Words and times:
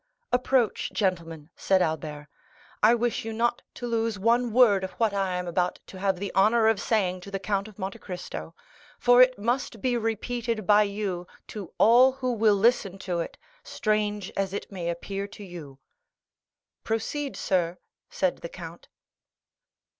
"Approach, 0.31 0.91
gentlemen," 0.93 1.51
said 1.55 1.79
Albert; 1.79 2.27
"I 2.81 2.95
wish 2.95 3.23
you 3.23 3.31
not 3.33 3.61
to 3.75 3.85
lose 3.85 4.17
one 4.17 4.51
word 4.51 4.83
of 4.83 4.93
what 4.93 5.13
I 5.13 5.35
am 5.37 5.45
about 5.47 5.79
to 5.85 5.99
have 5.99 6.17
the 6.17 6.31
honor 6.33 6.67
of 6.67 6.81
saying 6.81 7.21
to 7.21 7.29
the 7.29 7.37
Count 7.37 7.67
of 7.67 7.77
Monte 7.77 7.99
Cristo, 7.99 8.55
for 8.97 9.21
it 9.21 9.37
must 9.37 9.79
be 9.79 9.95
repeated 9.95 10.65
by 10.65 10.81
you 10.81 11.27
to 11.49 11.71
all 11.77 12.13
who 12.13 12.33
will 12.33 12.55
listen 12.55 12.97
to 12.97 13.19
it, 13.19 13.37
strange 13.61 14.31
as 14.35 14.53
it 14.53 14.71
may 14.71 14.89
appear 14.89 15.27
to 15.27 15.43
you." 15.43 15.77
"Proceed, 16.83 17.37
sir," 17.37 17.77
said 18.09 18.37
the 18.39 18.49
count. 18.49 18.87